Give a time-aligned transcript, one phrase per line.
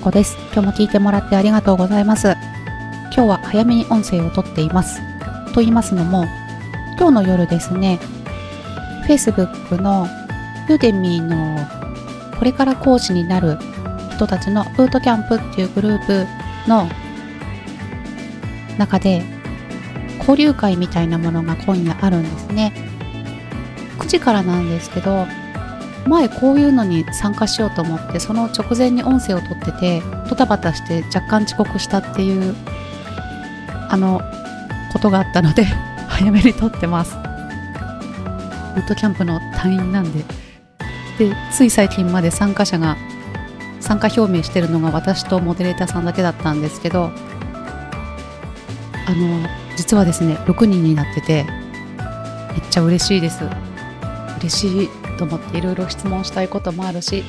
[0.00, 0.38] こです。
[0.54, 2.28] 今日も聞いてもらってありがとうございます。
[3.14, 4.98] 今日は早めに音声をとっています。
[5.52, 6.24] と言いますのも、
[6.98, 8.00] 今日の夜ですね、
[9.06, 10.08] Facebook の
[10.70, 11.58] ユーデミーの
[12.38, 13.58] これから講師になる
[14.14, 16.26] 人たちのブートキャンプっていうグループ
[16.66, 16.88] の
[18.78, 19.22] 中で
[20.20, 22.72] 交流会みたいなものが今夜あるんですね。
[23.98, 25.26] 9時からなんですけど、
[26.10, 32.54] 前こういうのに参加しようと思ってその直前に音声を取っててドタバタして若干遅刻したっていう
[33.88, 34.20] あの
[34.92, 35.64] ことがあったので
[36.10, 37.16] 早めに撮ってます。
[38.74, 40.24] ブートキャンプの隊員なんで。
[41.18, 42.96] でつい最近まで参加者が
[43.78, 47.12] 参加表明してるのが私とモデレーターさんだけだったんですけど
[49.06, 51.44] あの実はですね6人になってて
[52.52, 53.44] めっちゃ嬉しいです。
[54.38, 57.24] 嬉しいと思っていろいろ質問したいこともあるし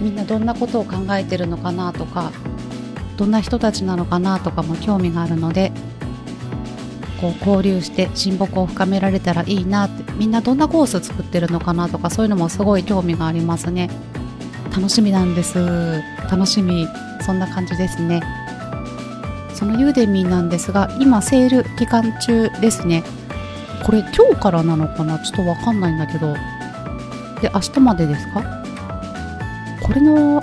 [0.00, 2.30] みんなどんなことを考えてるのかなとか
[3.16, 5.72] どんな人たちなのかなとかも興味があるので
[7.20, 13.90] こう交流して親睦を深められたらいいなってみんなどんなコース作ってるのかなとかそういうのもすごい興味がありますね。
[14.74, 16.02] 楽しみなんです。
[16.30, 16.86] 楽しみ。
[17.20, 18.22] そんな感じですね。
[19.54, 23.04] そのユーデミーなんですが今セール期間中ですね。
[23.84, 25.18] これ今日からなのかな？
[25.18, 26.34] ちょっとわかんないんだけど。
[27.42, 28.42] で明日までですか？
[29.82, 30.40] これの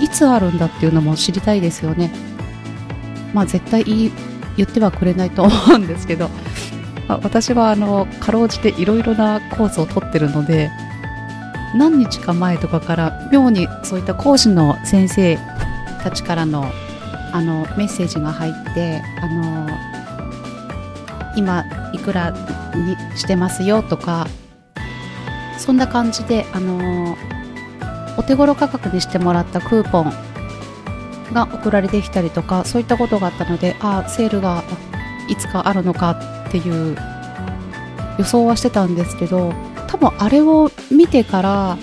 [0.00, 2.12] いつあるんだっていうのも知りたいですよね。
[3.32, 4.10] まあ絶対言
[4.66, 6.28] ってはくれないと思うんですけど、
[7.08, 10.70] ま あ私はあのかろうじていろいろなコースを取ってるので
[11.74, 15.38] 何日か前とかから妙にそういった講師の先生
[16.02, 16.66] たちからの
[17.32, 19.68] あのメッセージが入ってあの
[21.36, 22.30] 今いくら
[22.74, 24.26] にしてますよとか
[25.64, 27.16] そんな感じであの
[28.18, 30.12] お手頃価格にしてもらったクーポン
[31.32, 34.62] が送られてきたりとかそういったことがあったのでああセールが
[35.26, 36.98] いつかあるのかっていう
[38.18, 39.54] 予想はしてたんですけど
[39.88, 41.78] 多分あれを見てから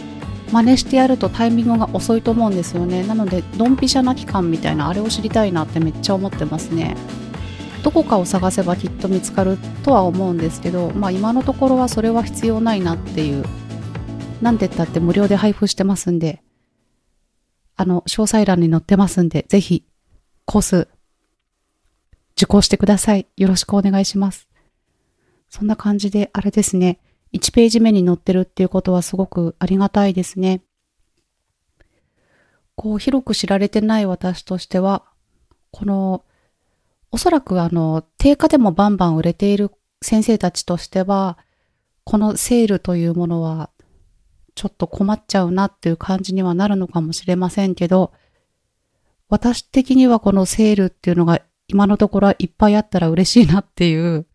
[0.52, 3.04] 真似してやるとタイミングが遅いと思うんですよね。
[3.08, 6.96] なのでドンピシャな期間みたいなあれを知りたいなってめっちゃ思ってますね。
[7.84, 13.44] どこかを探せばきっと見つかるとは思うんですけどまあ今のところはそれは必要ないなっていう
[14.42, 16.42] なんてったって無料で配布してますんで
[17.76, 19.86] あの詳細欄に載ってますんでぜひ
[20.46, 20.88] コース
[22.42, 23.28] 受講してください。
[23.38, 24.48] よろしくお願いします。
[25.50, 27.00] そんな感じであれですね。
[27.34, 30.64] 1ページ目に載ってるっていうことはすごくありがたいですね。
[32.76, 35.04] こう広く知られてない私としては、
[35.72, 36.26] この
[37.12, 39.72] おそらくあの定価でもバンバン売れている
[40.02, 41.38] 先生たちとしては、
[42.06, 43.70] このセールというものは
[44.62, 48.12] ちょっと困っちゃうなっていう感じにはなるのかもしれませんけど、
[49.28, 54.28] 私的にはこのセールっていうのが今のところはいっぱいあったら嬉しいなっていう、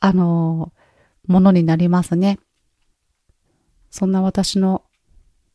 [0.00, 0.72] あの、
[1.28, 2.40] ものになりますね。
[3.88, 4.82] そんな私の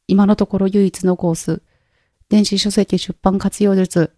[0.07, 1.61] 今のところ唯一のコース、
[2.29, 4.15] 電子書籍出版活用術、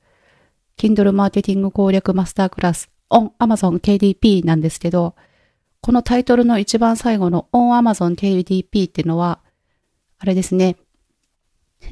[0.78, 5.16] Kindle マーケティング攻略マスタークラス on Amazon KDP なんですけど、
[5.82, 9.40] このタイトルの一番最後の on Amazon KDP っていうのは、
[10.20, 10.78] あれですね、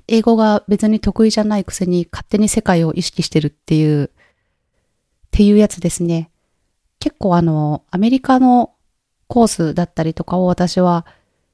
[0.07, 4.09] 英語が別に得意じゃないくせに勝手に世界を意識してるっていう、っ
[5.31, 6.31] ていうやつですね。
[6.99, 8.73] 結構あの、アメリカの
[9.27, 11.05] コースだったりとかを私は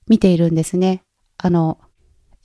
[0.08, 1.04] 見ているんですね。
[1.38, 1.80] あの、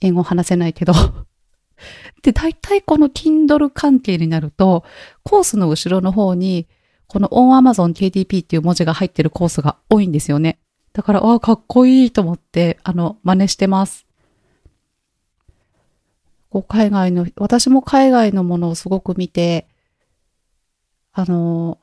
[0.01, 0.93] 英語話せないけど。
[2.23, 4.83] で、大体この Kindle 関係になると、
[5.23, 6.67] コースの後ろの方に、
[7.07, 10.59] この On Amazon KDP っていう文字が入ってるコースが多いんですよね。
[10.93, 14.06] だから、ああ、かっこいいと思って、あの、真似してます。
[16.49, 19.67] こう海外の、私も海外のものをすごく見て、
[21.11, 21.79] あの、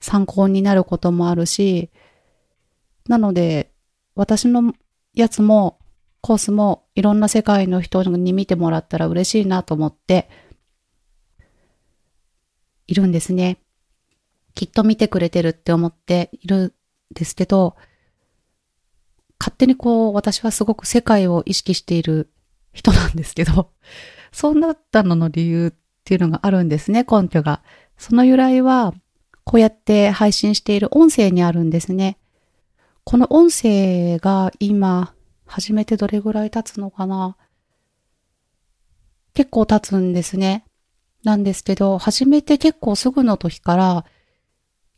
[0.00, 1.90] 参考になることもあるし、
[3.08, 3.72] なので、
[4.14, 4.74] 私の
[5.14, 5.78] やつも、
[6.20, 10.28] コースもいろんな世界の人に見てもらったら嬉しいなと思って、
[12.88, 13.58] いるんですね。
[14.54, 16.72] きっと見てくれてるって思っているん
[17.14, 17.76] ですけど、
[19.38, 22.30] 勝手にこう、私はすごく世界を意識している
[22.76, 23.72] 人なんですけど、
[24.32, 25.72] そうなったのの理由っ
[26.04, 27.62] ていうのがあるんですね、根拠が。
[27.96, 28.94] その由来は、
[29.44, 32.18] こうやって配信している音声にあるんですね。
[33.04, 35.14] この音声が今、
[35.46, 37.36] 始めてどれぐらい経つのかな
[39.32, 40.64] 結構経つんですね。
[41.22, 44.04] なんですけど、始めて結構すぐの時から、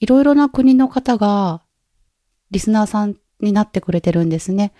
[0.00, 1.62] いろいろな国の方が、
[2.50, 4.72] リスナーさんになってくれてるんですね。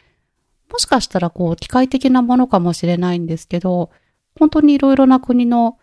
[0.70, 3.90] もしかしたらこう、機械的なものかもしれないんですけど、
[4.38, 5.78] 本当にいろいろな国の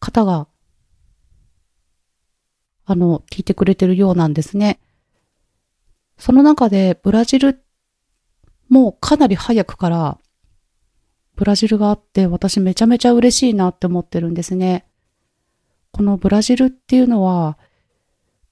[0.00, 0.46] 方が、
[2.84, 4.80] あの、聞いてくれてるようなんですね。
[6.18, 7.62] その中でブラジル
[8.68, 10.18] もうかなり早くから
[11.38, 14.84] ブラジルがあって私めちゃめちゃ嬉しいなって思ってるんですね。
[15.92, 17.58] このブラジルっていうのは、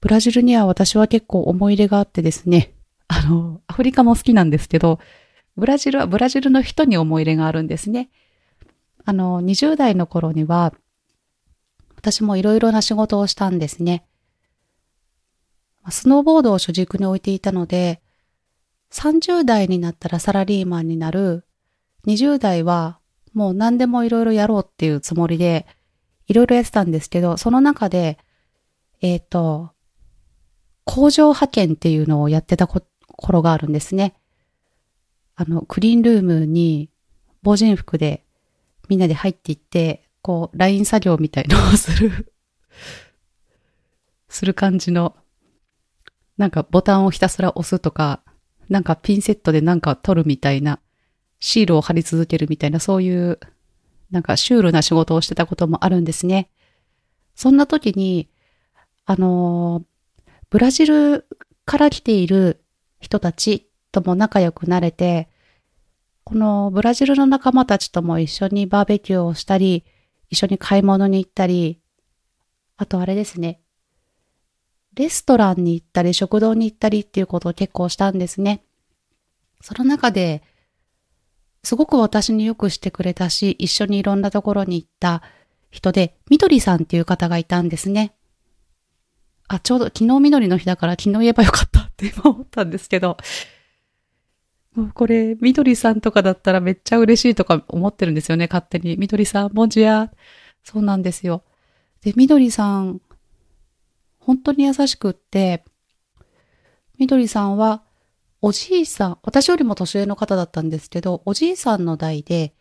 [0.01, 2.75] ブラジルには私は結構思い入れがあってですね、
[3.09, 5.01] あの、アフリカも好きなんですけど、
[5.57, 8.11] ブラジルはブラジルの人に思い入れがあるんですね。
[9.05, 10.75] あの、20代の頃には、
[11.97, 14.05] 私もいろいろな仕事をしたんですね。
[15.91, 18.03] スノーボードを主軸に置いていたので、
[18.93, 21.45] 30代になったらサラリーマンになる、
[22.07, 22.99] 20代は
[23.37, 25.67] もう何でもいろいろやろうっていうつもりで、
[26.27, 28.19] いろいろやってたんですけど、その中で、
[29.03, 29.73] えっ、ー、と、
[30.85, 34.15] 工場派遣っていうのをやってた頃があるんですね。
[35.37, 36.91] あの、クリーンルームに
[37.43, 38.25] 防塵服で
[38.89, 42.33] みんなで入っていって、こう、ライン作業みたいのをする
[44.29, 45.17] する感じの
[46.37, 48.23] なんかボタンをひたすら押すとか、
[48.69, 50.81] なんかピンセットでなんか取るみたいな、
[51.39, 53.39] シールを貼り続けるみたいな、そういう、
[54.11, 56.51] なんかシュールな仕事をしてたこともあるんですね。
[57.35, 58.29] そんな時に、
[59.05, 59.85] あの
[60.51, 61.27] ブラジル
[61.65, 62.65] から来ている
[62.99, 63.66] 人たち
[63.97, 65.29] とも仲良くなれて、
[66.25, 69.85] このブラジルの仲間たちとも一緒にバーベキューをしたり、
[70.29, 71.81] 一緒に買い物に行ったり、
[72.77, 73.61] あとあれですね、
[74.95, 78.65] レストランに行ったり、食堂に行ったりっていうことを結構したんですね。
[79.61, 80.43] その中で、
[81.63, 85.23] すごく私によくしてくれたし、一緒にいろんなところに行った
[85.71, 88.15] 人で、みどりさんっていう方がいたんですね。
[89.49, 93.17] あ、ちょうど昨日みどりの日だから昨日言えばよかったって今思ったんですけど、
[94.95, 98.97] これ、みどりさんとかだったらめっちゃ嬉しいとか思ってるんですよね、勝手に。
[98.97, 100.13] みどりさん、もんじや。
[100.65, 101.43] そうなんですよ。
[102.03, 103.01] で、みどりさん
[104.27, 105.65] 本当に優しくって、
[106.99, 107.85] みどりさんは、
[108.43, 112.53] おじいさん、私よりも年上の方だったんですけど、おじいさんの代で、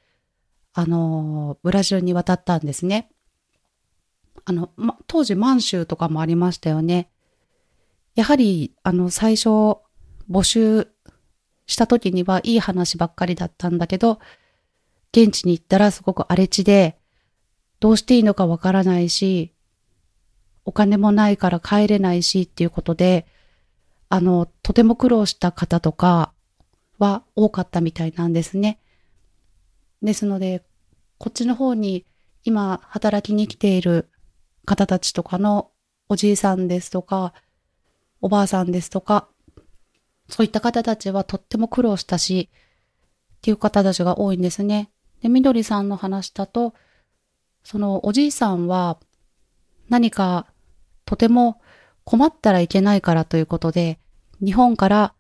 [0.74, 3.10] あの、ブラジルに渡ったんですね。
[4.46, 7.10] あの、ま、当時満州とかもありましたよね。
[8.14, 9.50] やはり、あの、最初、
[10.30, 10.88] 募集
[11.68, 14.20] した時にはいい話ばっかりだったんだけど、
[15.12, 16.98] 現地に行ったらすごく荒れ地で、
[17.80, 19.54] どうしていいのかわからないし、
[20.66, 23.26] お金もないから帰れないしっていうことで、
[24.10, 26.34] あの、とても苦労した方とか
[26.98, 28.80] は多かったみたいなんですね。
[30.02, 30.64] ですので、
[31.18, 32.06] こっちの方に
[32.44, 34.10] 今働きに来ている
[34.66, 35.72] 方たちとかの
[36.10, 37.34] おじいさんですとか、
[38.22, 39.28] おばあさんですとか、
[40.30, 44.90] そういった方たちはとっても苦労したし、っていう方たちが多いんですね。
[45.22, 46.74] で、みどりさんの話だと、
[47.64, 48.98] そのおじいさんは
[49.90, 50.48] 何か
[51.06, 51.62] とても
[52.04, 54.00] 困ったらいけないからということで、
[54.44, 55.14] 日本から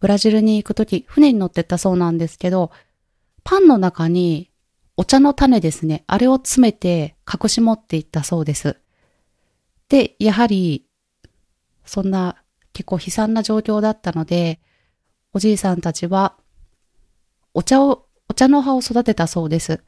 [0.00, 2.70] ブラジルに行くとき、船に乗ってったそうなんですけど、
[3.44, 4.50] パンの中に
[4.96, 6.04] お茶の種ですね。
[6.06, 8.76] あれを詰めて隠し持っていったそうです。
[9.88, 10.86] で、やはり、
[11.84, 12.41] そんな
[12.72, 14.60] 結構悲惨な状況だったので、
[15.32, 16.36] おじいさんたちは、
[17.54, 19.82] お茶を、お茶の葉を育てたそうです。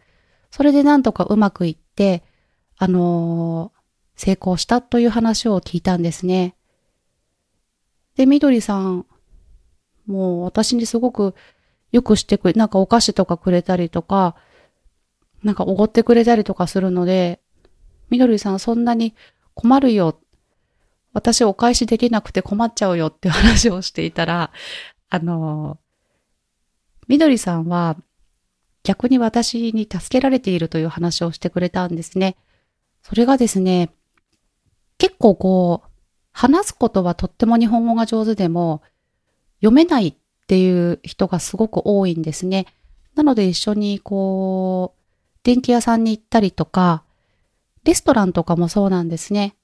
[0.50, 2.22] それでなんとかうまくいって、
[2.76, 3.72] あの
[4.16, 6.54] 成功したという話を聞いたんですね。
[8.16, 9.06] で、みどりさん、
[10.06, 11.34] もう私にすごく
[11.92, 14.36] よくしてくれ、なんかお菓子とかくれたりとか、
[15.42, 17.40] なんかおごってくれたりとかするので、
[18.10, 19.14] みどりさんそんなに
[19.54, 20.18] 困るよ。
[21.14, 24.50] 私お返しできなくて困っちゃうよって話をしていたら、
[25.08, 25.78] あの、
[27.08, 27.96] みどりさんは
[28.82, 32.36] 逆に私に助けられているという話をしてくれたんですね。
[33.02, 33.90] それがですね、
[34.98, 35.88] 結構こう、
[36.32, 38.82] 話すことはとっても日本語が上手でも、
[39.60, 40.14] 読めないっ
[40.46, 42.66] ていう人がすごく多いんですね。
[43.14, 45.00] なので一緒にこう、
[45.44, 47.04] 電気屋さんに行ったりとか、
[47.84, 49.54] レストランとかもそうなんですね。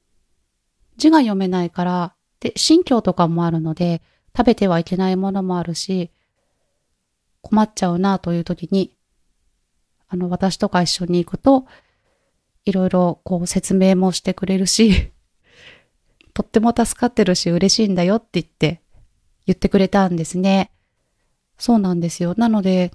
[1.01, 4.03] 字が読めないから、で、新居とかもあるので、
[4.37, 6.13] 食べてはいけないものもあるし、
[7.43, 8.97] 困っちゃうなという時に、
[10.09, 11.67] あの、私とか一緒に行くと、
[12.65, 15.13] いろいろこう説明もしてくれるし、
[16.35, 18.81] とっても助かってるし嬉しいんだよって言って
[19.47, 20.71] 言ってくれたんですね。
[21.59, 22.35] そうなんですよ。
[22.37, 22.93] なので、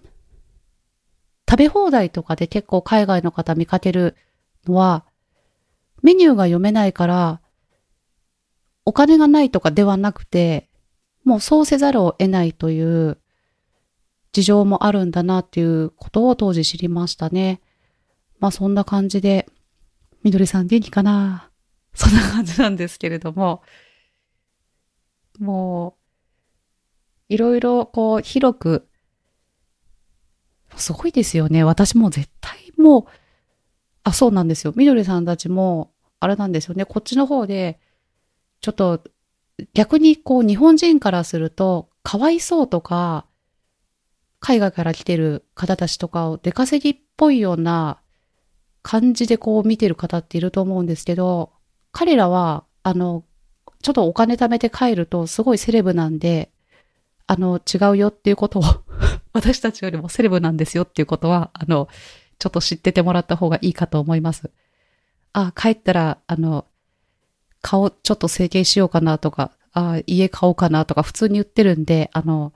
[1.49, 4.15] 食べ放題とかで結構海外の方見かける
[4.65, 5.05] のは、
[6.01, 7.41] メニューが読めないから、
[8.85, 10.69] お金がないとかではなくて、
[11.23, 13.17] もうそうせざるを得ないという
[14.31, 17.61] 事情もあるんだなっていうことを当時知りましたね。
[18.39, 19.49] まあそんな感じで、
[20.23, 21.49] みどりさん元気かな？
[21.93, 23.63] そんな感じなんですけれども、
[25.39, 25.97] も
[27.29, 28.87] う、いろいろこう広く、
[30.75, 31.63] すごいですよね。
[31.63, 33.05] 私も絶対もう、
[34.03, 34.73] あ、そうなんですよ。
[34.75, 36.85] みどりさんたちも、あれなんですよね。
[36.85, 37.79] こっちの方で、
[38.65, 38.99] ちょっと、
[39.75, 43.27] 逆にこう日本人からすると、かわいそうとか、
[44.39, 47.99] 海外から来てる方たちとかを出稼ぎっぽいような
[48.81, 51.51] 感じでこう見てる方っていると思うんですけど、
[51.91, 53.23] 彼らは、あの、
[53.83, 56.51] ちょっとお金貯めて帰るとすごいセレブなんで、
[57.27, 58.63] あの、違うよっていうことを
[59.31, 61.87] 私たちよりもセレブなんですよっていうことは、あの、
[62.39, 64.49] ちょっと知っててもらった方がいいかと思います。
[65.33, 66.65] あ、帰ったら、あの、
[67.65, 72.53] 顔ちょっと整形しようかなとか、あ、家買おうかなとか普通に言ってるんで、あの、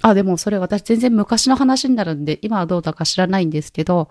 [0.00, 4.08] あ、でもそれ私全然昔の話になるんで、今はどうだか知らないんですけど、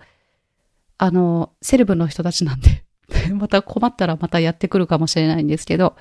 [0.98, 2.84] あの、セレブの人たちなんで
[3.34, 5.96] また困ったらまたやってくるかもしれないんですけど、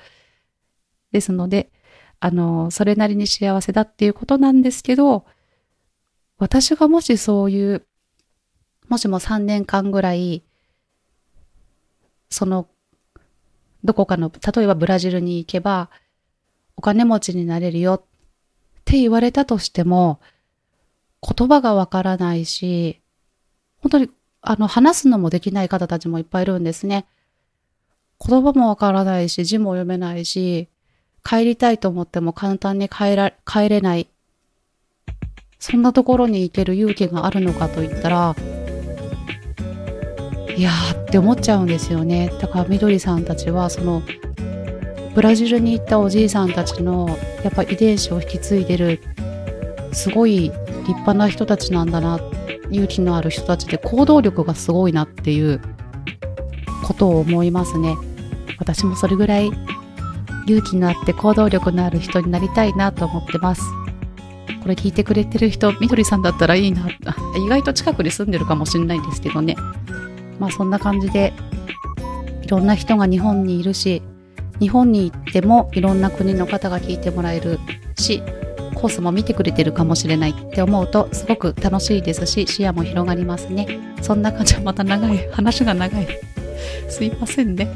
[1.12, 1.72] ですので、
[2.20, 5.25] あの、それなりに幸せだっていうことなんですけど、
[6.38, 7.88] 私がもしそういう、
[8.89, 10.43] もしも3年間ぐらい、
[12.29, 12.67] その、
[13.83, 15.89] どこかの、例えばブラジルに行けば、
[16.75, 18.01] お金持ちになれるよっ
[18.85, 20.19] て言われたとしても、
[21.21, 22.99] 言葉がわからないし、
[23.81, 24.09] 本当に
[24.45, 27.05] あの、話すのもできない方たちもいっぱいいるんですね。
[28.25, 30.67] 言葉もわからないし、字も読めないし、
[31.23, 34.09] 帰りたいと思っても簡単に帰ら、帰れない。
[35.59, 38.35] そんなところに行ける勇気があるのかと言ったら、
[40.55, 42.31] いやーって思っちゃうんですよね。
[42.39, 44.03] だからみどりさんたちは、その、
[45.15, 47.10] ブラジルに行ったおじいさんたちの、
[47.43, 49.00] やっぱ遺伝子を引き継いでる、
[49.91, 52.19] すごい立派な人たちなんだな
[52.72, 55.62] 勇気のある人たちで行動力がすごいなっていう
[56.83, 57.95] ことを思いますね。
[58.60, 59.51] 私もそれぐらい
[60.48, 63.62] 勇気のあって行動力のある人になりたいなと思ってます。
[64.62, 66.88] これ聞いてくれてる人、みどりさんだったらいいな。
[67.38, 69.55] 意外と近くに住んでるかもしれないんですけどね。
[70.43, 71.31] まあそんな感じで、
[72.41, 74.01] いろんな人が日本にいるし、
[74.59, 77.59] 日本に行ってもいろんな国の方が聞いてもらえる
[77.95, 78.21] し、
[78.75, 83.95] コースも見てくれてるかもしれないって思うとすごく楽しいですし視野も広がりますね。
[84.01, 86.07] そんな感じはまた長い話が長い。
[86.89, 87.69] すいませんね。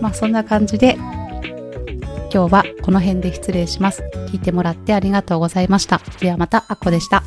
[0.00, 4.02] まあそんな感じで今日はこの辺で失礼します。
[4.32, 6.00] 聞いてもらってありがとうございました。
[6.18, 7.22] ではまたあっこでした。